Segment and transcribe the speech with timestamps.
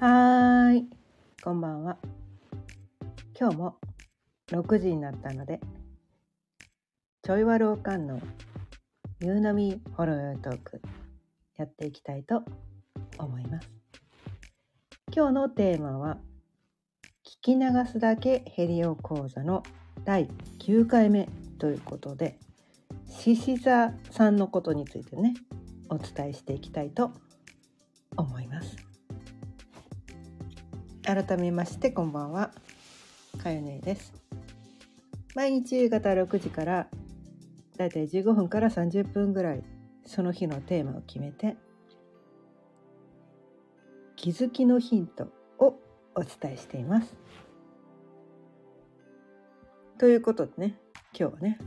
[0.00, 0.86] はーい、
[1.44, 1.98] こんばんは。
[3.38, 3.76] 今日も
[4.50, 5.60] 6時になったので、
[7.22, 8.18] ちょいわるおかんの
[9.20, 10.80] 夕飲みほろよいトーク
[11.58, 12.42] やっていきたいと
[13.18, 13.70] 思います。
[15.14, 16.16] 今日のテーマは、
[17.22, 19.62] 聞き流すだけヘリオ講座の
[20.06, 21.28] 第9回目
[21.58, 22.38] ということで、
[23.06, 25.34] 獅子座さんのことについてね、
[25.90, 27.29] お伝えしていきたいと思います
[31.12, 32.52] 改めましてこんばんは。
[33.42, 34.14] かよねです。
[35.34, 36.86] 毎日夕方6時から
[37.76, 39.64] だいたい15分から30分ぐらい
[40.06, 41.56] その日のテーマを決めて
[44.14, 45.80] 気づきのヒントを
[46.14, 47.16] お伝えしています。
[49.98, 50.78] ということでね
[51.12, 51.58] 今日はね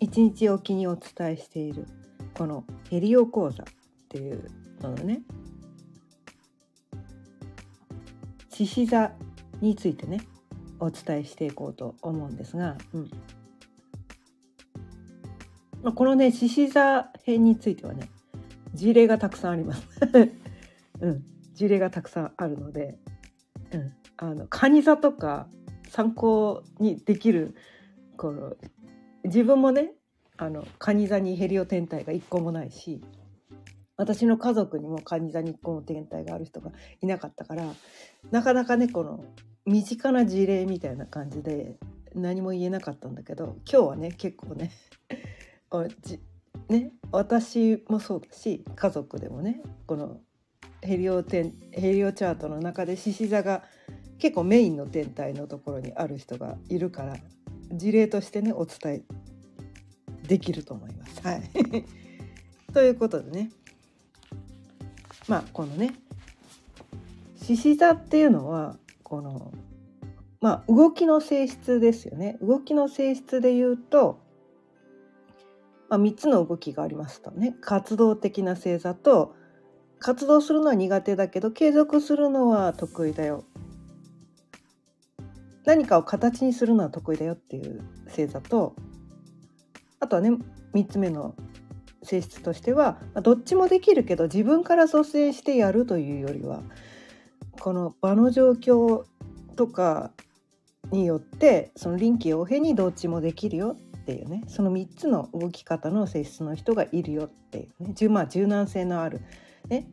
[0.00, 1.86] 一日おきにお伝えしている
[2.34, 3.66] このヘリオ講座っ
[4.10, 4.50] ていう
[4.82, 5.22] ののね
[8.60, 9.12] 獅子座
[9.62, 10.20] についてね
[10.80, 13.10] お伝えしていこうと思うんですが、うん。
[15.82, 18.10] まあ、このね獅子座編についてはね
[18.74, 19.82] 事例がたくさんあります。
[21.00, 22.98] うん、事例がたくさんあるので、
[23.72, 25.48] うん、あの蟹座とか
[25.88, 27.54] 参考にできる
[28.18, 28.58] この
[29.24, 29.94] 自分もね
[30.36, 33.00] あの蟹座にヘリオ天体が一個もないし
[34.00, 37.66] 私の家族にも蟹座に一個も天体がある人がいなかったから
[38.30, 39.22] なかなかねこの
[39.66, 41.76] 身近な事例みたいな感じで
[42.14, 44.70] 何も言えなかったんだけど今日はね結構ね
[46.00, 46.18] じ
[46.70, 50.22] ね私もそうだし家族でもねこの
[50.80, 51.52] ヘリオヘ
[51.92, 53.64] リオチャートの中で獅子座が
[54.18, 57.16] 結構メインの天体のところにある人がいるから
[57.70, 59.02] 事例としてねお伝え
[60.26, 61.20] できると思います。
[61.20, 61.42] はい
[62.72, 63.50] ということでね
[65.30, 65.94] まあこのね
[67.40, 69.52] 獅子座っていうのはこの
[70.40, 72.36] まあ動きの性質ですよね。
[72.42, 74.18] 動きの性質で言うと、
[75.88, 77.54] まあ、3つの動きがありますとね。
[77.60, 79.36] 活動的な星座と
[80.00, 83.44] 活動するのは苦手だけど継続するのは得意だよ。
[85.64, 88.74] 何かを形にするのは得意だよっていう星座と
[90.00, 90.30] あとはね
[90.74, 91.36] 3つ目の
[92.02, 96.62] 性質としてはどっちもできるけど自分から率先してやるというよりは
[97.60, 99.04] この場の状況
[99.56, 100.12] とか
[100.90, 109.20] によってその臨機応変にどっちもできるよっていうねその3つの動き方の性質の人がいるよっていうねまあ柔軟性のある、
[109.68, 109.86] ね、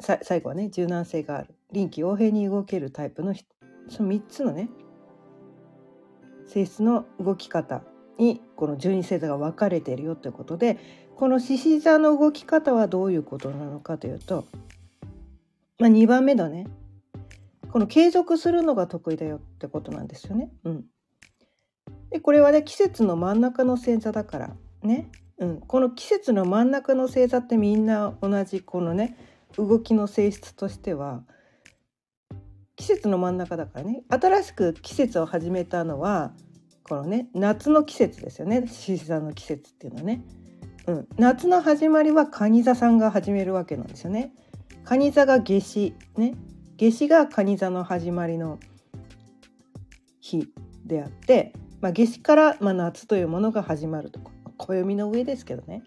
[0.00, 3.46] 最後はね柔軟性がある臨機応変に動けるタイプの人
[3.88, 4.68] その3つのね
[6.46, 7.82] 性質の動き方
[8.18, 14.44] にこの十二星座が分かれているよということでこの獅子座の動き方はどういうことなのかというと、
[15.78, 16.66] まあ、2番目のね。
[17.70, 20.50] この継続するのが得意だよってことなんですよね。
[20.64, 20.84] うん、
[22.10, 29.16] でこれはね季節の真ん中の星座だからね、うん、この季節の真ん中の星座ってみんな同じこのね
[29.58, 31.22] 動きの性質としては
[32.76, 34.04] 季節の真ん中だからね。
[34.08, 36.32] 新しく季節を始めたのは
[36.82, 38.66] このね夏の季節ですよね。
[38.66, 40.22] 獅子座の季節っていうのはね、
[40.86, 44.32] うん、夏の始まりは蟹座さんが始めるわけなんですよね。
[44.84, 45.94] 蟹座が夏至。
[46.16, 46.34] ね。
[46.76, 48.60] 夏至が蟹座の始まりの
[50.20, 50.48] 日
[50.84, 54.20] であって、まあ、夏至から、まあ、夏というものが始まると。
[54.58, 55.82] 暦の上ですけどね。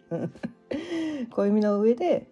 [1.32, 2.28] 暦の上で、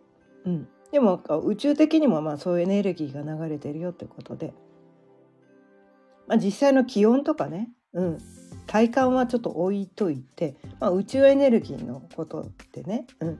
[0.45, 4.53] うん、でも宇宙的にもまあそういうエネルギーが流れてるよってことで、
[6.27, 8.17] まあ、実際の気温とかね、うん、
[8.67, 13.39] 体感はちょっと置いといて、まあ、宇宙エネルギーのことでね、うん、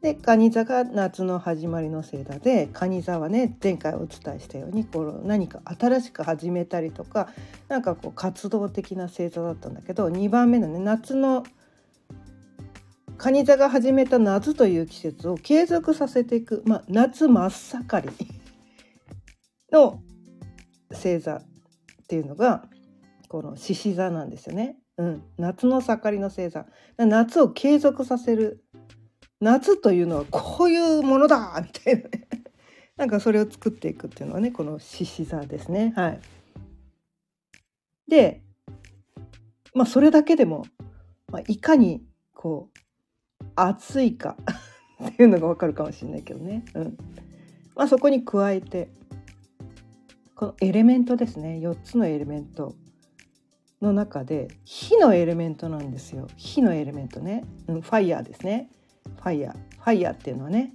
[0.00, 7.28] で蟹座が夏の始まりの星座で蟹座はね前回お伝えしたようにこう何か新しく始めたりとか
[7.68, 11.44] なんかこう活動的な星座だったんだけど2番目のね夏の
[13.18, 18.28] 蟹座が始めた夏という季節を継続させていく、まあ、夏真っ盛り
[19.72, 20.00] の
[20.92, 21.42] 星座っ
[22.06, 22.64] ていうのが
[23.28, 24.76] この獅子座なんですよね。
[24.96, 26.66] うん、夏の盛りの星座。
[26.96, 28.64] 夏を継続させる。
[29.40, 32.28] 夏というのはこういうものだみたいなね。
[32.96, 35.92] なんかそれを作っていくっていうのはねこの獅子座ですね。
[35.94, 36.20] はい、
[38.08, 38.42] で
[39.72, 40.64] まあそれだけでも、
[41.30, 42.04] まあ、いかに
[42.34, 44.36] こう暑いか
[45.06, 46.64] っていうのがわかるかもしれないけどね。
[46.74, 46.98] うん。
[47.76, 48.90] まあ、そこに加えて
[50.34, 51.60] このエレメントですね。
[51.62, 52.74] 4つのエレメント。
[53.80, 56.26] の中で火のエレメントなんですよ。
[56.36, 58.70] 火のエレメントね、うん、ファイヤーですね。
[59.04, 59.54] ファイヤー。
[59.54, 60.74] ファイヤーっていうのはね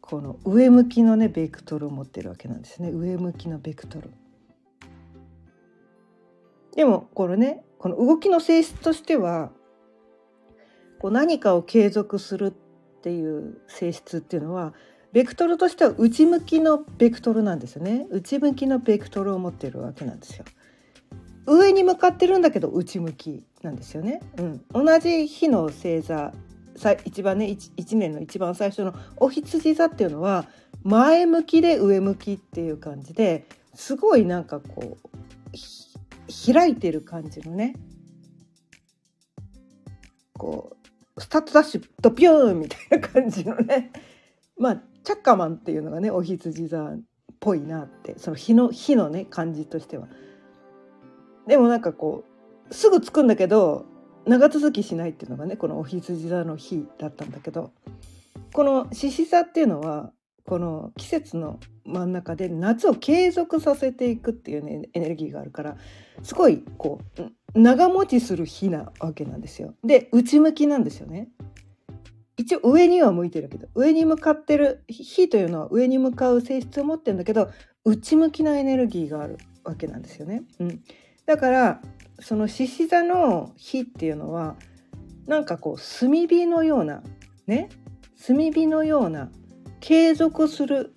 [0.00, 2.90] この上向きのねベクトルを持ってるわけなんですね。
[2.90, 4.10] 上向きのベクトル。
[6.74, 9.50] でもこれねこの動きの性質としては
[10.98, 12.54] こう何かを継続する
[12.98, 14.74] っていう性質っていうのは
[15.12, 18.06] ベクトルとしては内向きのベクトルなんですよね。
[18.10, 20.44] 内向きのベクトルを持ってるわけなんですよ。
[21.46, 26.32] 上に向かってるんだけど内向きなんですよね、うん、同じ日の星座
[27.04, 30.46] 一番ね 1, 年の一番最初のお羊座っていうのは
[30.82, 37.76] 前向きで上向きっていう感じですごいなんかこう開いてる感じのね
[40.34, 40.76] こ
[41.16, 43.90] うスタートダッシュドピューンみたいな感じのね
[44.58, 47.00] まあチャッカマンっていうのがねお羊座っ
[47.40, 50.08] ぽいなってその火の火のね感じとしては。
[51.46, 52.24] でもなんかこ
[52.70, 53.86] うすぐ着くんだけど
[54.26, 57.72] 長続きしないっていうのがねこのお羊座の日だったんだけど
[58.52, 60.10] この獅子座っていうのは
[60.44, 65.76] この季節の真ん中で夏を継続させていくっていうねエネルギーがあるから
[66.22, 67.00] すごいこ
[67.54, 69.74] う長持ちする日なわけなんですよ。
[69.84, 71.28] で内向きなんですよね。
[72.36, 77.50] 一応上には向いてるけど上に向かってる火というのは上に向かう性質を持ってるんだけど
[77.84, 80.42] 内向きなエネルギーがあるわけなんですよね。
[80.60, 80.82] うん、
[81.26, 81.82] だから
[82.20, 84.56] その獅子座の火っていうのは
[85.26, 87.02] なんかこう炭火のような
[87.46, 87.68] ね？
[88.26, 89.30] 炭火のような
[89.80, 90.94] 継続する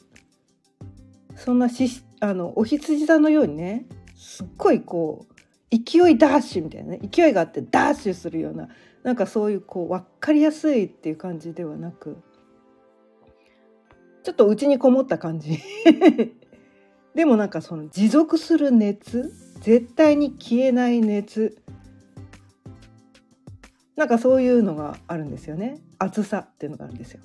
[1.35, 3.85] そんなしあのお羊座のようにね
[4.15, 8.69] すっごいこう勢いダッシュみたいなね勢いがあってダッシュするような
[9.03, 12.17] なんかそういうこう分かりやすいっていう感じではなく
[14.23, 15.59] ちょっと内にこもった感じ。
[17.15, 21.57] でもなんかその持続する熱絶対に消えない熱
[23.95, 27.21] なんかそういうのがあるんですよね熱さっていうのがあるんですよ。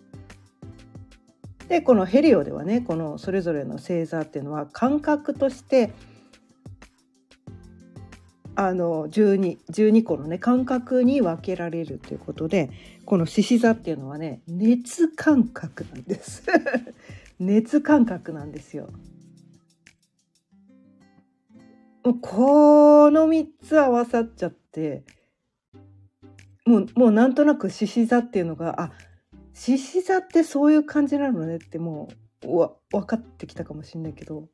[1.68, 5.92] でこのヘリオではねこのそれぞれの星座っていうのは感覚として
[8.56, 12.70] あの 12, 12個のね感覚に分けられるということで
[13.04, 16.44] この獅子座っていうのはね熱感覚なんです
[17.40, 18.88] 熱感覚なんですよ。
[22.04, 25.04] もうこの3つ合わさっちゃって
[26.66, 28.92] もうもうなんとなく獅子座っていうのがあ
[29.54, 32.08] 獅子座ってそういう感じなのねっても
[32.44, 34.48] うわ分かってきたかもしれないけど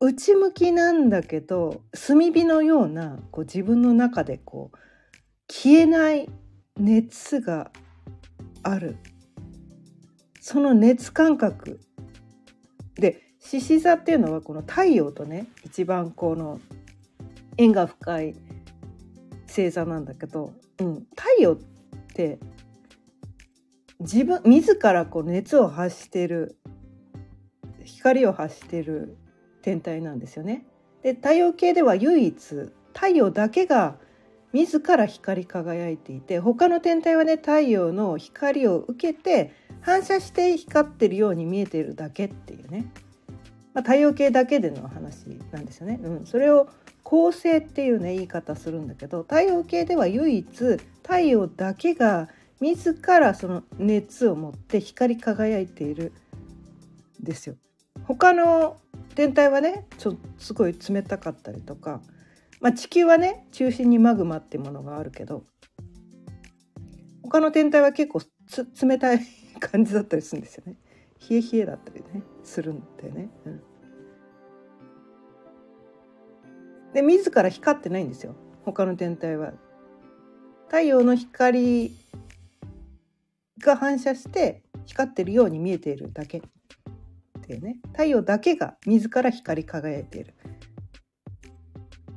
[0.00, 4.78] 内向きなんだけど炭火のようなこう自分の中でこう
[5.50, 6.28] 消えない
[6.76, 7.70] 熱が
[8.62, 8.96] ある。
[10.40, 11.80] その熱感覚
[13.60, 16.60] 獅子座っていうのはこの太陽とね一番この
[17.56, 18.34] 縁が深い
[19.46, 21.56] 星座なんだけど、うん、太陽っ
[22.14, 22.38] て
[24.00, 26.56] 自分自らこう熱を発してる
[27.84, 29.16] 光を発してる
[29.62, 30.66] 天体なんですよね。
[31.02, 32.36] で太陽系では唯一
[32.92, 33.98] 太陽だけが
[34.52, 42.90] 自ら光り輝いていて他の天体はね太陽の光を受けて反射して光ってるように見えてるだけっていうね、
[43.74, 46.00] まあ、太陽系だけでの話なんですよね。
[46.02, 46.68] うん、それを
[47.02, 50.46] 恒星っていうね言い方するんだけど太陽系では唯一
[51.02, 52.28] 太陽だけが
[52.60, 56.12] 自らその熱を持って光り輝いている
[57.20, 57.56] んですよ。
[58.04, 58.78] 他の
[59.14, 62.00] 天体はねちょすごい冷たかったりとか、
[62.60, 65.44] まあ、地球はね中心にマグマってものがあるけど
[67.22, 68.20] 他の天体は結構
[68.82, 69.20] 冷たい
[69.60, 70.76] 感じだったりするんですよね。
[71.30, 73.30] 冷え冷えだったりねするんだよね。
[73.46, 73.62] うん、
[76.94, 78.34] で自ら光ってないんですよ
[78.64, 79.52] 他の天体は。
[80.68, 81.94] 太陽の光
[83.60, 86.40] が反射して光ってるように見えているだけっ
[87.42, 90.34] ていうね太陽だけが自ら光り輝いている。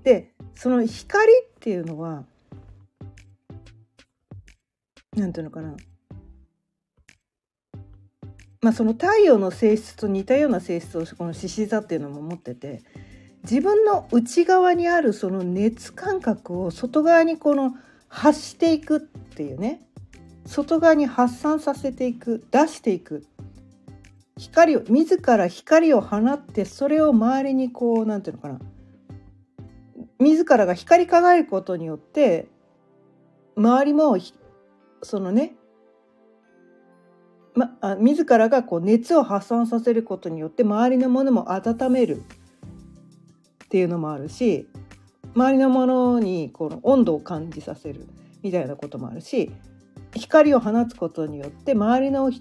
[0.03, 2.23] でその光っていうのは
[5.15, 5.75] 何ていうのかな
[8.61, 12.81] まあその太陽の性質と似たような性質をこの獅子座っていうのも持ってて
[13.43, 17.75] 自分の内側にあるその熱感覚を外側にこの
[18.09, 19.81] 発していくっていうね。
[20.45, 23.25] 外側に発散させていく出していく。
[24.37, 28.71] 光を自ら光を放ってそれを周りにこう何て言うのかな。
[30.19, 32.47] 自らが光り輝くことによって
[33.55, 34.17] 周りも
[35.03, 35.55] そのね、
[37.53, 42.23] ま、あ自らがこう熱を発散させることによって周りのものも温める。
[43.67, 44.69] っていうのもあるし
[45.35, 48.07] 周りのものにこの温度を感じさせる
[48.41, 49.51] みたいなこともあるし
[50.15, 52.31] 光を放つことによって周りの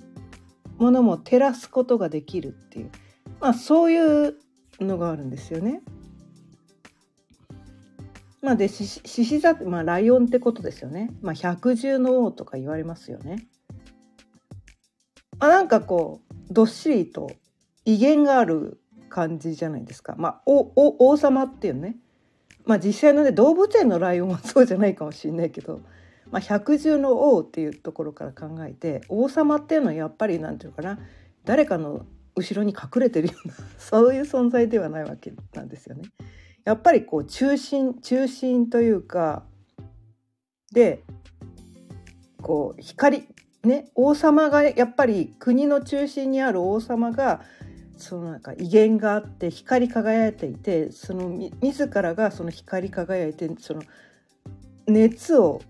[0.79, 2.91] ものも照らすことができるっていう、
[3.41, 4.37] まあ、そういう
[4.81, 5.83] のがあるんですよね。
[8.41, 8.87] まあで獅
[9.25, 11.11] 子座って、まあ、ライオンってことですよね。
[11.23, 13.49] まあ、百獣の王とか言われますよね。
[15.39, 17.29] まあなんかこうどっしりと
[17.85, 18.79] 威厳がある
[19.17, 20.15] 感じじゃないですか。
[20.19, 21.97] まあ、おお王様っていうね。
[22.67, 25.81] まあ実際のね動物園のライオンはそうじゃないかもしれないけど、
[26.31, 30.99] まあ、百獣の王っていうところから考えて王様っていうのはやっぱり何て言うかな
[31.45, 32.05] 誰かの
[32.35, 36.03] 後ろに隠れてるような そういう存在ではないわけなんですよね。
[36.65, 39.45] やっぱりこう中心中心というか
[40.73, 41.05] で
[42.43, 43.29] こう光
[43.63, 47.43] ね王様がやっぱり国の中心にある王様が
[47.97, 51.29] そのなんか威厳があって光り輝いていてその
[51.63, 53.83] 自らがその光り輝いてその
[54.87, 55.63] 熱を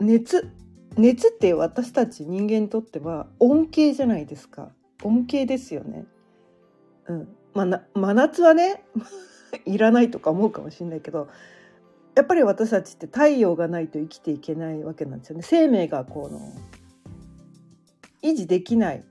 [0.00, 0.48] 熱
[0.96, 4.70] 熱って私たち人間にとっては恩恵じゃないですか
[5.02, 6.04] 恩恵ですよね。
[7.06, 8.84] うん、まあ真夏はね
[9.64, 11.28] いらないとか思うかもしれないけど
[12.14, 15.42] やっぱり私たちって太陽がないと生きていけないわけなんですよね。
[15.42, 16.40] 生命がこの
[18.22, 19.04] 維持できない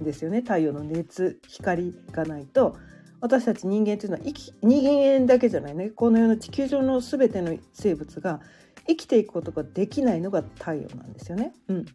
[0.00, 0.40] ですよね。
[0.40, 2.76] 太陽の熱光がないと。
[3.20, 5.90] 私たち人間っていうのは生き人間だけじゃないね。
[5.90, 8.40] この世の地球上の全ての生物が
[8.88, 11.54] 生きていくことができないのが太陽なんですよね。
[11.68, 11.86] うん、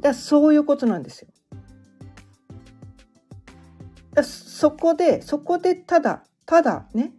[0.00, 1.28] だそういうことなんですよ。
[4.12, 7.12] だそこでそこでただただね。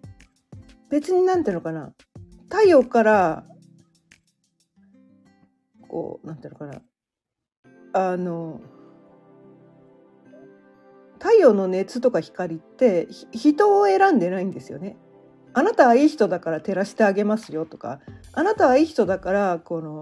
[0.89, 1.93] 別になんていうのかな。
[2.49, 3.45] 太陽から
[5.87, 6.81] こうなんていうのかな。
[7.93, 8.59] あの
[11.21, 14.97] 太陽の熱とか光って人を選んでないんですよね。
[15.53, 17.99] あなたはいい人だから照らしてあげますよとか
[18.33, 20.01] あなたはいい人だからこの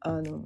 [0.00, 0.42] あの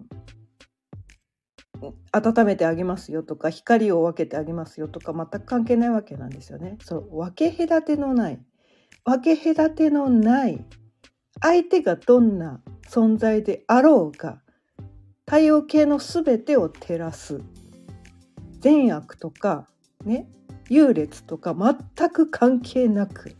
[2.12, 6.78] 温めてあげますよとか光を分けてあげますよとか全く関係ないわけなんですよね。
[6.80, 8.38] そう分け隔てのない
[9.04, 10.64] 分け隔てのない
[11.40, 14.40] 相手がどんな存在であろうが
[15.24, 17.40] 太陽系の全てを照らす
[18.66, 19.68] 善悪とか
[20.04, 20.26] ね
[20.68, 23.36] 優劣とか全く関係なく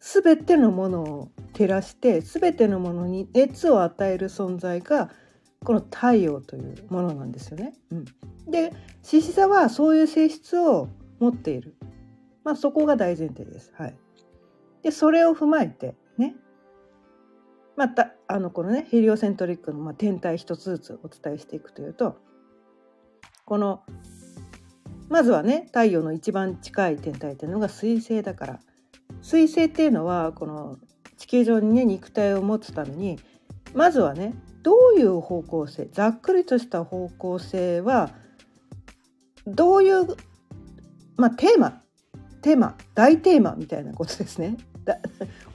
[0.00, 5.10] 全てのものを照らして全てのものに熱を与える存在が
[5.62, 7.74] この太陽というものなんですよね。
[7.90, 8.04] うん、
[8.50, 8.72] で
[9.02, 10.88] 獅子座はそういう性質を
[11.18, 11.76] 持っている、
[12.42, 13.70] まあ、そこが大前提です。
[13.76, 13.98] はい、
[14.82, 16.36] でそれを踏まえてね
[17.76, 22.16] またあのこのねヘリオセントリックの、まあ、天体一つずつお伝えしていくというと
[23.44, 23.82] この
[25.08, 28.60] まずはね太陽の一番近い天体っていうのが水星だから
[29.22, 30.78] 水星っていうのはこの
[31.16, 33.18] 地球上にね肉体を持つために
[33.74, 38.10] まずはねどういう方向性ざっくりとした方向性は
[39.46, 40.06] どういう、
[41.16, 41.82] まあ、テーマ
[42.40, 44.56] テーマ大テーマみたいなことですね。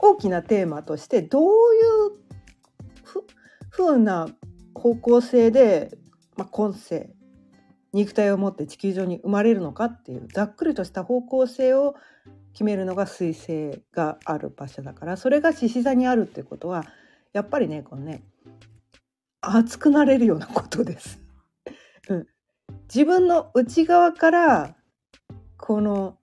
[0.00, 1.52] 大きなテーマとしてどういう
[3.04, 3.24] ふ
[3.70, 4.28] ふうな
[4.74, 5.96] 方向性で、
[6.36, 7.12] まあ、今世
[7.92, 11.96] 肉体を持って地球上に生まれるのかっていうざっくりとした方向性を
[12.52, 16.84] 決めるのが彗星がある場所だからそれが獅子座にあるっていうことは
[17.32, 18.22] やっぱりねこのね
[19.40, 21.18] 熱くなれるようなことです。
[22.08, 22.26] うん、
[22.92, 24.76] 自分の内側から
[25.56, 26.18] この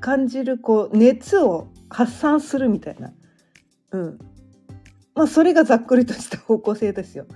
[0.00, 3.12] 感じるこう熱を発散するみたいな、
[3.92, 4.18] うん
[5.14, 7.26] まあ、それがざっくりとした方向性ですよ。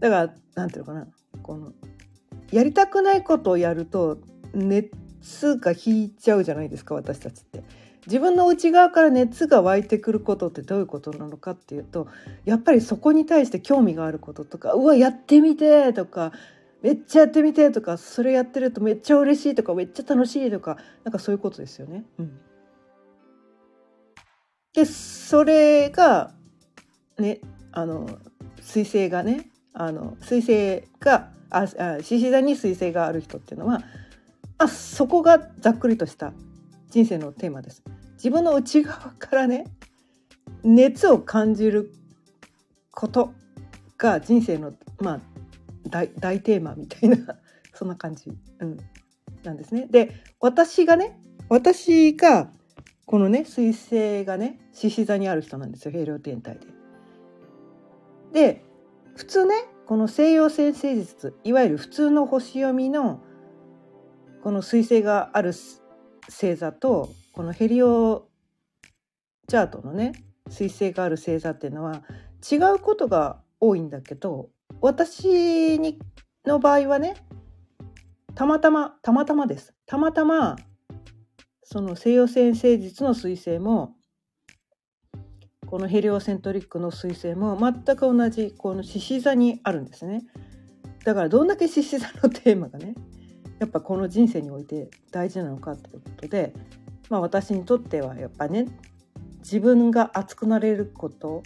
[0.00, 1.06] だからなんていうのかな
[1.42, 1.72] この
[2.50, 4.18] やりたくないことをやると
[4.54, 7.62] 熱が引いちゃうじゃないですか私たちって。
[8.06, 12.08] 自分の内側から熱が湧いてくることってどういうことなのかっていうと
[12.44, 16.32] やっぱりそこに対して興味があることとか「うわやってみて」とか
[16.82, 22.04] 「めっちゃやってみて」とか「それやってるとめっちゃ嬉しい」とか「めっちゃ楽しい」とかなんかそういうことですよね。
[22.18, 22.40] うん、
[24.72, 26.32] でそれが
[27.18, 27.40] ね
[27.70, 28.08] あの
[28.62, 29.49] 彗星がね
[29.80, 33.80] あの彗星がああ獅子座に彗星がある人っていうのは
[34.58, 36.34] あそこがざっくりとした
[36.90, 37.82] 人生のテーマです。
[38.16, 39.64] 自分の内側からね
[40.62, 41.94] 熱を感じる
[42.90, 43.32] こと
[43.96, 45.20] が人生のまあ
[45.88, 47.16] 大大テーマみたいな
[47.72, 48.76] そんな感じ、うん、
[49.42, 49.88] なんですね。
[49.90, 51.18] で私がね
[51.48, 52.50] 私が
[53.06, 56.66] このね彗星がね獅子座にある人なんですよ平陵天体で。
[58.32, 58.69] で
[59.20, 63.22] 普通ねこの西洋先生術いわゆる普通の星読みの
[64.42, 65.52] この彗星がある
[66.26, 68.26] 星座とこのヘリオ
[69.46, 70.12] チャートのね
[70.48, 72.02] 彗星がある星座っていうのは
[72.50, 74.48] 違うことが多いんだけど
[74.80, 75.98] 私に
[76.46, 77.14] の場合はね
[78.34, 79.74] たまたまたまたまです。
[79.84, 80.56] たまたま
[81.62, 83.96] その西洋先生術の彗星も
[85.70, 90.24] このヘリオセントリックの彗星も全く同じこの獅子座にあるんですね。
[91.04, 92.94] だからどんだけ獅子座のテーマがね
[93.60, 96.52] やっぱこの人生において大事なのかっていうことで
[97.08, 98.66] まあ私にとってはやっぱね
[99.38, 101.44] 自分が熱くなれること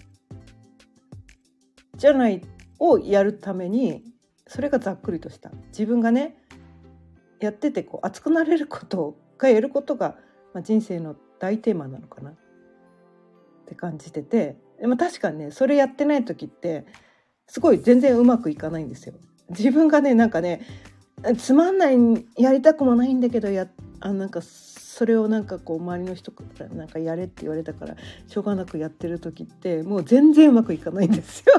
[1.96, 2.40] じゃない
[2.78, 4.04] をやるために
[4.46, 5.50] それがざっくりとした。
[5.66, 6.38] 自分がね
[7.40, 10.16] やっててこう熱くなれることがやることが、
[10.54, 12.32] ま、人生の大テーマなのかな。
[13.64, 16.84] って感じててでも確かにねそれやってない時って
[17.46, 19.14] すごい全然うまくいかないんですよ。
[19.50, 20.62] 自分がねなんかね
[21.38, 21.96] つまんない
[22.36, 23.66] やりたくもないんだけどや
[24.00, 31.54] あなんかそれをなんかこう周りの人からなんかやれって言われたからしょうがなくやってる時ってもう全然うまくいかないんですよ。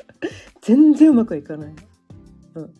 [0.62, 1.74] 全然うまくいかない、
[2.54, 2.74] うん、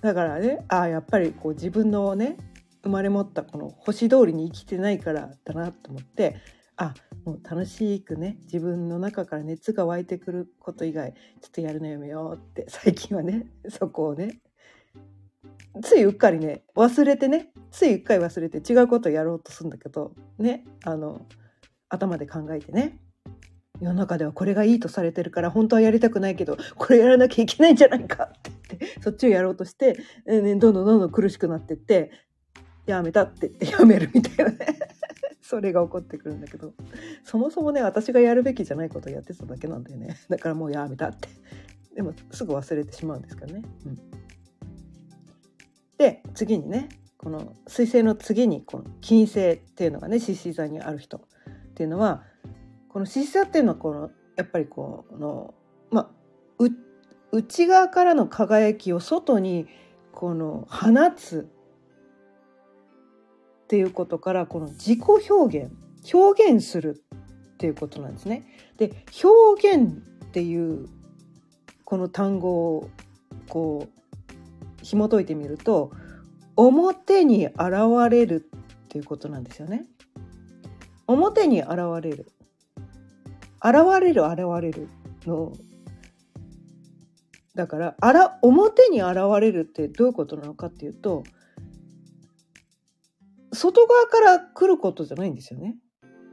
[0.00, 2.36] だからねああやっぱりこう自分のね
[2.82, 6.36] 生まれ持ったこの星通りに生きてないからだなと思って
[6.78, 6.94] あ
[7.24, 14.40] もう楽しくね自分の中から熱が湧いてくること以外ちょっとやるのやめようって 最近はねそこをね
[15.82, 21.26] ついうっかりね忘れてねついうっかり忘れて違うことをやろうとするんだけどねあの
[21.88, 23.00] 頭で考えてね
[23.80, 32.12] 世の中ではこれがいいとされてるから本当はやりたくないけどこれやらなきゃいけないんじゃないかって言ってそっちをやろうとして、ね、どんどんどんどん苦しくなってって
[32.86, 34.97] やめたって言ってやめるみたいなね。
[35.48, 36.74] それが起こってくるんだけど
[37.24, 40.18] そもそもね私がやるべきじゃないことをやってただけなんだよね。
[40.28, 41.30] だからもうやめたって。
[41.96, 43.62] でもすぐ忘れてしまうんですけどね。
[43.86, 43.98] うん。
[45.96, 51.20] で次にねこの彗星の次にこの金星っていうのがね獅子座にある人っ
[51.72, 52.24] ていうのは
[52.90, 55.54] この獅子座っていうのはこのやっぱりこの
[55.90, 56.12] ま
[56.58, 56.64] あ
[57.32, 59.66] 内側からの輝きを外に
[60.12, 61.48] この放つ
[63.68, 65.70] っていうことからこの自己表現
[66.14, 67.04] 表現する
[67.52, 68.46] っていうことなんですね。
[68.78, 69.92] で表現
[70.24, 70.88] っていう
[71.84, 72.88] この単語を
[73.46, 75.92] こう紐解いてみると
[76.56, 77.60] 表に現
[78.10, 79.84] れるっていうことなんですよね。
[81.06, 82.26] 表に現れる
[83.62, 84.88] 現れる現れる
[85.26, 85.52] の
[87.54, 91.22] だからあら表に現れるってどういうことなのかっていうと
[93.58, 95.76] 外側から来ることじゃないんですよね。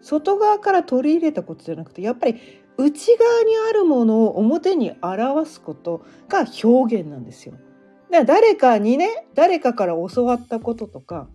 [0.02, 2.40] 外側から取り入れたことじゃなくてやっぱり
[2.78, 7.54] 内側にあるものを表に表すことが表現なんですよ。
[7.54, 7.64] だか
[8.20, 11.28] ら誰かにね誰かから教わったこととか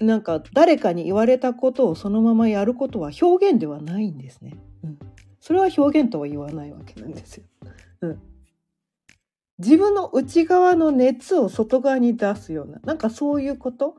[0.00, 4.54] なんか誰かに言われたことをそのままやることは表現ではないんですね。
[4.84, 4.98] うん、
[5.40, 7.44] それは表現とは言わないわけなんですよ。
[8.02, 8.20] うん、
[9.62, 13.96] 自分の内側の熱を外側に出すようななんかそういうこと、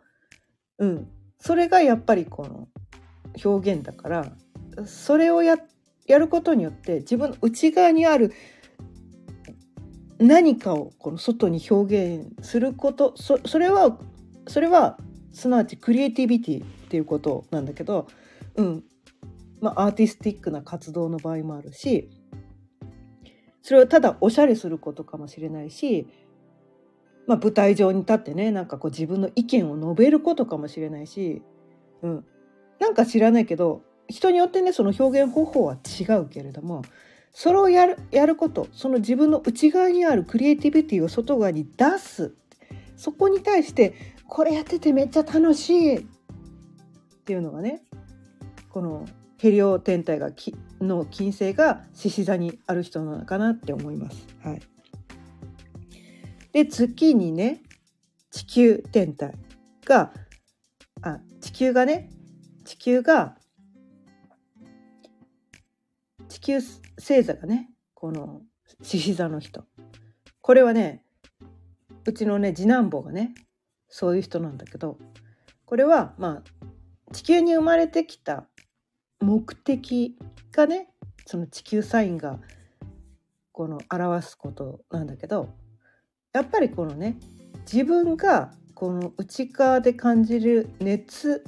[0.78, 1.08] うん、
[1.40, 2.68] それがやっぱりこの
[3.44, 4.32] 表現だから
[4.86, 5.58] それをや
[6.06, 8.34] やることによって自分の内側にある
[10.20, 13.98] 何かをこの外に表現することそそれは
[14.48, 14.98] それは
[15.32, 18.08] すなわちクリエイティビティっていうことなんだけど、
[18.56, 18.84] うん。
[19.62, 22.10] まあ、アーティスティックな活動の場合もあるし
[23.64, 26.06] それをただおしゃれすることかもしれないし、
[27.26, 31.42] まあ、舞台上に立ってねなんかこう自分の意見を述べることかもしれないし、
[32.02, 32.26] うん、
[32.80, 36.84] なんか知らないけど人によってねその表現方法は違うけれども
[37.32, 42.36] それをやるやることその自分の内側にあるクリエイティビティを外側に出す。
[42.96, 43.96] そこに対して
[44.28, 46.06] これやっててめっちゃ楽しいっ
[47.26, 47.82] ていうのがね
[48.70, 49.06] この
[49.44, 54.26] ヘリオ天体がきの金星が獅子座にある人なのかなって思います。
[54.42, 54.62] はい、
[56.54, 57.62] で月にね
[58.32, 59.34] 地球天体
[59.84, 60.14] が
[61.02, 62.10] あ地球がね
[62.64, 63.36] 地球が
[66.30, 66.62] 地球
[66.98, 68.44] 星座がねこの
[68.82, 69.66] 獅子座の人
[70.40, 71.04] これはね
[72.06, 73.34] うちのね次男坊がね
[73.90, 74.98] そういう人なんだけど
[75.66, 78.48] これはまあ地球に生まれてきた
[79.24, 80.18] 目的
[80.52, 80.90] がね
[81.26, 82.40] その地球サインが
[83.52, 85.54] この表すことなんだけど
[86.34, 87.18] やっぱりこのね
[87.72, 91.44] 自分がこの内側で感じる熱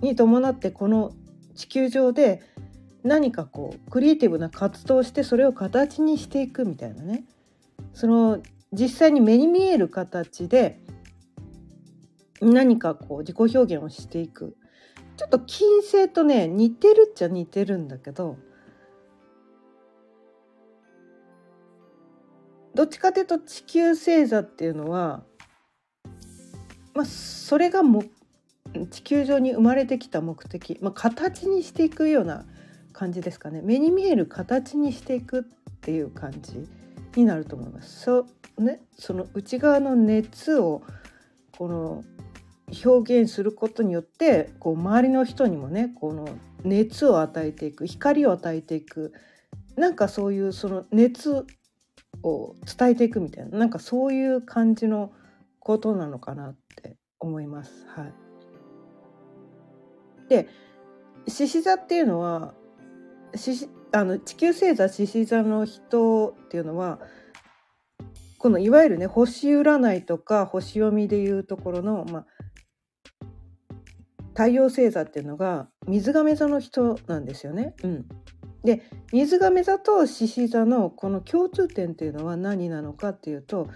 [0.00, 1.12] に伴ってこの
[1.54, 2.42] 地球上で
[3.04, 7.24] 何かこうクリエイティブな活動をしてそれを形にしていくみたいなね。
[7.94, 8.40] その
[8.72, 10.80] 実際に目に見える形で
[12.40, 14.56] 何かこう自己表現をしていく。
[15.16, 18.36] ちょっと金星とね似てるっちゃ似てるんだけど
[22.74, 25.22] どっちかというと地球星座っていうのは、
[26.94, 28.04] まあ、それがも
[28.90, 32.46] 地球上に生まれてきた目的、まあ、形にしていくような
[32.92, 35.42] 感じですかね目に見える形にしていくっ
[35.82, 36.66] ていう感じ
[37.16, 38.00] になると思います。
[38.00, 38.26] そ,、
[38.58, 40.82] ね、その内側の熱を
[41.58, 42.04] この
[42.84, 46.28] 表現することによってこう周りの人にもねこの
[46.64, 49.12] 熱を与えていく光を与えていく
[49.76, 51.46] なんかそういうその熱
[52.22, 55.12] を伝えていくみたいななんかそういう感じの
[55.58, 57.86] ことなのかなって思います。
[57.88, 58.12] はい、
[60.28, 60.48] で
[61.28, 62.54] 獅子座っていうのは
[63.92, 66.98] あの地球星座獅子座の人っていうのは
[68.38, 72.26] このいわゆるね星占いとか星読みでいうところの、まあ、
[74.34, 77.74] 太陽星座っていうのが水亀座の人なんですよね。
[77.82, 78.06] うん、
[78.64, 83.68] で水亀座と獅子座のこの共通点っていうのは何なのかっていうと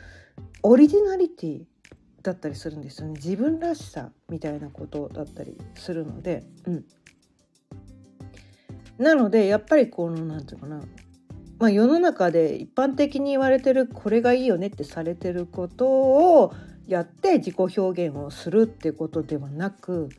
[0.62, 1.64] オリジナリティ
[2.22, 3.14] だったりするんですよね。
[3.14, 6.84] 自分らしさみたいなことだったりするので、うん、
[8.98, 10.82] なのでやっぱりこの何て言うかな。
[11.58, 16.52] まあ、世の中で一般的に言われてるこれがいいよねってされてることを
[16.86, 20.10] やって自己表現をするってことではなく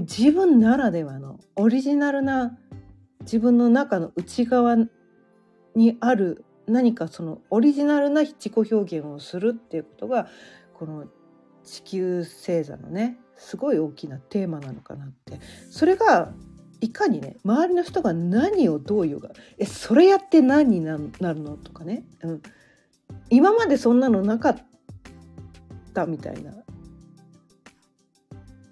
[0.00, 2.58] 自分ならではのオリジナルな
[3.20, 4.76] 自分の中の内側
[5.74, 10.28] にある何かそのオリジナルな自己表現をするっていうことが
[10.74, 11.06] この
[11.64, 15.40] 地球星座のねすごい大きなテーマなのかなって。
[15.70, 16.32] それが
[16.80, 22.42] いかにね周りの人が何をどう言うかえそれやって何になるのとかね、うん、
[23.30, 24.56] 今までそんなのなかっ
[25.94, 26.52] たみたいな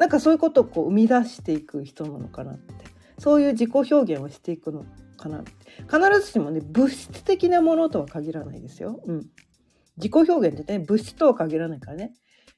[0.01, 2.87] なんかそういうことをこう生み出していく人なのかなって。
[3.19, 4.87] そういう自己表現をしていくの
[5.19, 5.53] かなって。
[5.83, 8.99] 必ずしもね物質的なものとは限らないですよ。
[9.05, 9.27] うん、
[9.99, 12.15] 自己表現ってね物質とは限らないからね。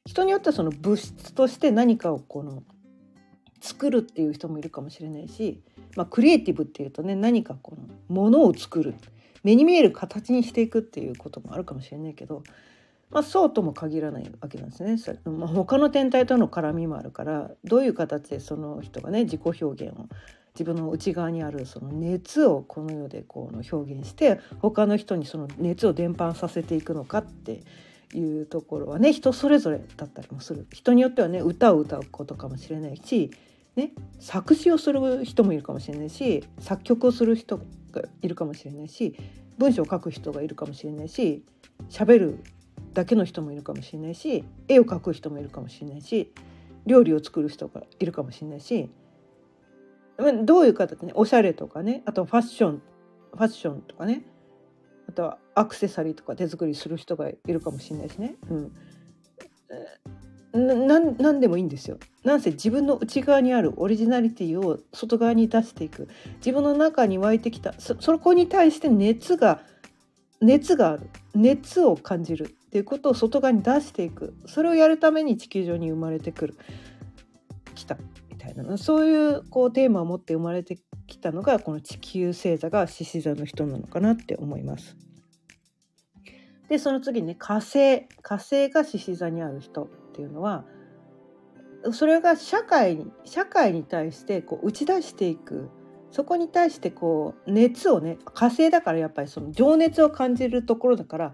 [0.06, 2.62] 人によってはその物質として何かをこの
[3.60, 5.62] 作るっていう人もいるかもしれないし、
[5.96, 8.94] まあ、クリエイティブっていうとね何かこのものを作る。
[9.42, 12.44] 目に見える形にしていくっていうこともあるかもしれないけど
[13.12, 14.96] まあ、そうとも限らないわけなんですね。
[15.24, 20.06] まあ、他の天体との絡みもあるからどういう形でその人がね自己表現を
[20.54, 27.62] 自分の内側にあるその熱をこの世でこう表現して他の人にその熱を伝播させていくのかって
[28.14, 33.30] いうところはね人それぞれだったりもする人によってはね歌を歌うことかもしれないし、
[33.76, 39.16] ね、作詞をする人もいるかもしれないし作曲をする人がいるかもしれないし
[39.58, 41.42] 文章を書く人がいるかもしれないし
[41.88, 42.44] 喋る
[42.94, 46.32] だけの人もいるかもしれないし絵を描く人もいるかもしれないし
[46.86, 48.90] 料理を作る人がいるかもしれないし
[50.44, 52.82] どういう形ねおしゃれとかねあとファッション
[53.32, 54.24] ファッションとかね
[55.08, 58.72] あとはアクセサリーとか手作りする人がいるかもしれないしね、うん、
[60.54, 61.98] ななんでもいいんですよ。
[62.24, 66.08] なんせ自分の内側にあるオリジナリティを外側に出していく。
[66.36, 69.62] 自分の中に湧いてきたそそこに対して熱が
[70.40, 71.08] 熱がある。
[71.34, 72.54] 熱を感じる。
[72.72, 74.34] っていうことを外側に出していく。
[74.46, 76.56] それをやるために地球上に生まれてくる。
[77.74, 77.98] 来た
[78.30, 78.78] みたいな。
[78.78, 84.96] そういうこうテーマを持って生まれてきたのがこの地球星座が獅子座の人なのかなって思います。
[86.70, 88.06] でその次にね火星。
[88.22, 90.64] 火星が獅子座にある人っていうのは
[91.92, 95.68] それが社会に社会に対してこう打ち出していく。
[96.10, 101.32] そこに対してこう熱をね火星だからやっぱりその情熱を感じるところだから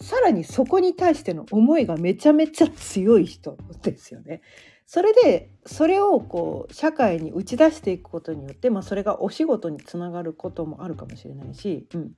[0.00, 4.42] さらにそこに対しての思いがめちゃめちゃ強い人ですよね。
[4.86, 12.12] それでそれをこう社会に打ち出していくことによって、まあ、それがお仕事につながることもあるかもしれないし、うん、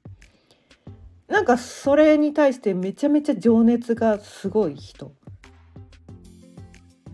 [1.29, 5.13] なんかそれに対してめちゃめちゃ情熱がすごい人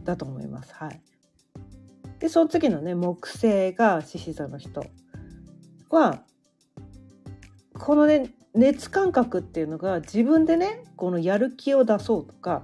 [0.05, 0.72] だと思います。
[0.75, 1.01] はい、
[2.18, 4.85] でその次のね木星が獅子座の人
[5.90, 6.25] は
[7.75, 12.62] このね熱感覚っていうのが自分でねこのやる気を出そうとか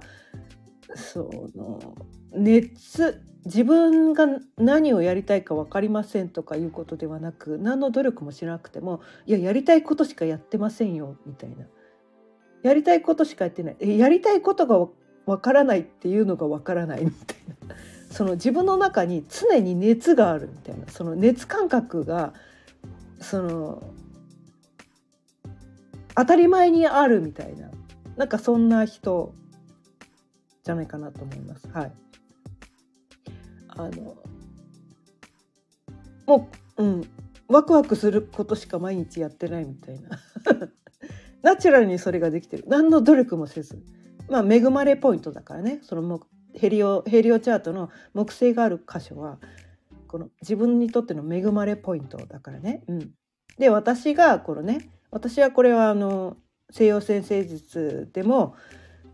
[0.95, 1.95] その
[2.33, 11.65] 熱自分が何をやりたいか分かりませんとかいうことではなく何の努力もしなくてもいややりたいことしかやってませんよみたいな。
[12.61, 13.97] やりたいことしかやってない。
[13.97, 14.87] やりたいことが
[15.25, 17.75] 分からないっていうのが分からないみたいな。
[18.11, 20.87] その自分の中に常に熱があるみたいな。
[20.89, 22.33] その熱感覚が
[23.21, 23.83] その
[26.19, 27.71] 当たり前にあるみたいな。
[28.17, 29.33] なんかそんな人
[30.65, 31.69] じゃないかなと思います。
[31.69, 31.91] はい、
[33.69, 34.17] あの
[36.27, 37.01] もう、うん、
[37.47, 40.19] ワクワクすることしか毎日やってないみたいな。
[41.41, 42.65] ナチュラルにそれができてる。
[42.67, 43.81] 何の努力もせず。
[44.29, 45.79] まあ恵まれポイントだからね。
[45.83, 46.19] その
[46.53, 49.39] ヘリオヘリオチャートの木星がある箇所は
[50.07, 52.83] この自分にとっての恵まれポイントだからね。
[52.89, 53.13] うん、
[53.57, 56.37] で私がこのね私はこれはあの
[56.71, 58.55] 西洋先生術でも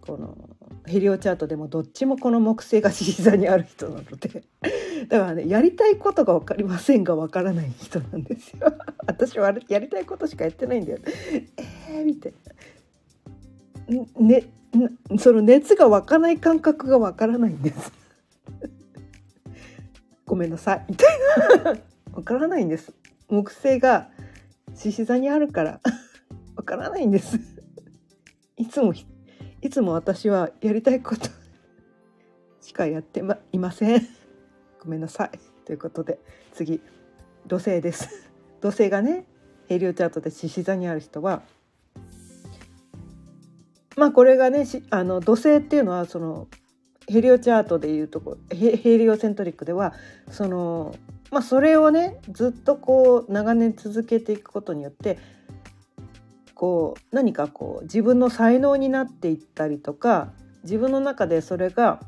[0.01, 0.49] この
[0.85, 4.43] ヘリオチャートでもどっちもこの木星が獅子座にある人なので
[5.09, 8.73] だからねやりたいことが分かりませんが分からない人なんですよ。
[9.07, 10.99] 私はやりたいことしかやってないんだよ。
[11.89, 12.33] えー、みたい
[13.87, 14.05] な。
[14.19, 14.43] ね
[15.17, 17.93] その熱が湧かない感覚がわからないんです
[20.25, 21.77] ごめんなさいみたいな
[22.13, 22.91] わからないんです
[23.29, 24.09] 木星が
[24.75, 25.81] 獅子座にあるから
[26.55, 27.11] わからないん。
[27.11, 27.39] です
[28.57, 28.93] いつも
[29.61, 31.29] いつも私はやりたいこと
[32.61, 34.07] しかやってまいません。
[34.81, 35.01] ごめん。
[35.01, 36.19] なさいということで
[36.53, 36.79] 次
[37.47, 38.29] 土星です
[38.61, 39.25] 土星がね
[39.67, 41.41] ヘリオチャートで獅子座にある人は
[43.95, 46.47] まあこれがねあの土星っていうのはその
[47.07, 49.93] ヘリオチャートでいうとこヘヘリオセントリックでは
[50.29, 50.95] その
[51.31, 55.17] まあそれをねずっとこう長年続けていくことによって
[56.53, 60.31] こう何かこう自分の才能になっていったりとか
[60.63, 61.99] 自分の中でそれが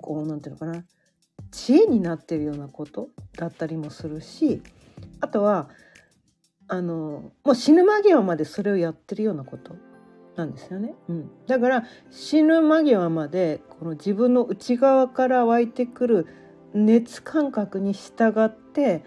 [0.00, 0.84] こうなんていうのかな
[1.50, 4.62] 知恵になってるようなことだったりもするし
[5.20, 5.68] あとは
[6.68, 9.74] あのもう死ぬ間際までそれをやってるようなこと
[10.36, 10.94] なんですよね。
[11.08, 16.26] うん、だから死ぬ間際までこの自分の内側から湧いてくる
[16.74, 19.02] 熱感覚に従って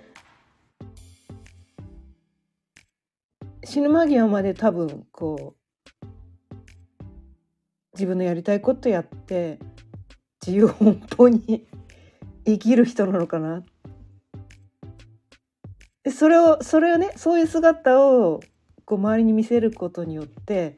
[3.63, 6.06] 死ぬ間際まで多分こう
[7.93, 9.60] 自分のやりたいことやって
[10.45, 11.65] 自由奔放に
[12.45, 13.63] 生きる人なのかな。
[16.12, 18.41] それをそれをねそういう姿を
[18.84, 20.78] こう周りに見せることによって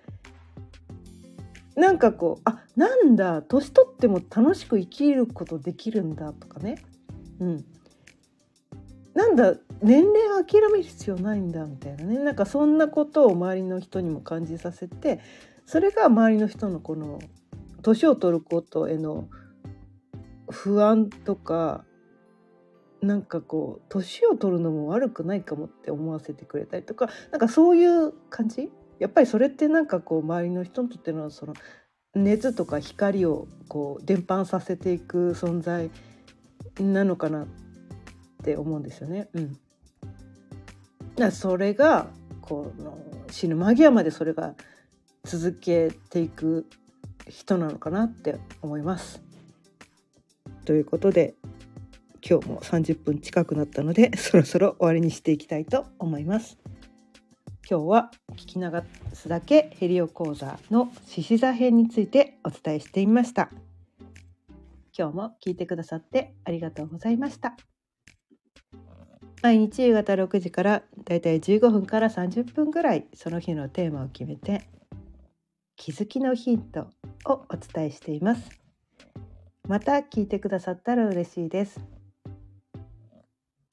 [1.76, 6.78] なんかこうあなんだ年取っても楽しく生きることできるんだとかね、
[7.40, 7.66] うん、
[9.14, 12.20] なんだ年齢諦める必要ないんだみたいなね。
[12.20, 15.20] なんかそんなことを周りの人にも感じさせて
[15.66, 17.20] それが周りの人のこの
[17.82, 19.28] 年を取ることへの
[20.50, 21.84] 不安とか
[23.02, 31.54] なんかこう年を取るのも悪くないかもって思わせてくれたりとかなんかそういう感じやっぱりそれってなんかこう周りの人にとってのその
[32.16, 35.90] 熱とか光をこう伝播させていく存在
[36.80, 37.48] なのかなっ
[38.44, 39.28] て思うんですよね。
[39.34, 39.58] うん、
[41.16, 42.08] だそれが
[42.42, 42.98] この
[43.32, 44.56] 死ぬ間際までそれが
[45.24, 46.66] 続けていく
[47.28, 49.22] 人なのかなって思います。
[50.64, 51.36] ということで
[52.28, 56.58] 今日も30分近くなったのでそろそろ終わりにしていきたいと思います。
[57.68, 58.72] 今日は聞き流
[59.14, 63.50] すだけヘリオ講座の獅子座編についてお伝えしてみました。
[64.96, 67.58] 今日も聞いてくださってありがとうございました。
[69.42, 74.62] 毎日夕方6時からだいたい15分から30分ぐらいその日のテーマを決めて
[75.76, 76.92] 気づきのヒント
[77.26, 78.48] をお伝えしています。
[79.68, 81.80] また聞いてくださったら嬉しいです。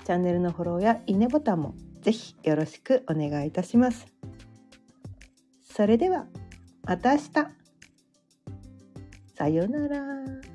[0.02, 4.06] チャンネルのフォローやいいねボタンもぜひよろしくお願いいたします。
[5.64, 6.26] それでは
[6.84, 7.28] また明日。
[9.34, 10.51] さようなら。